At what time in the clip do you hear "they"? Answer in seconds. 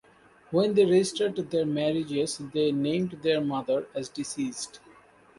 0.73-0.83, 2.39-2.71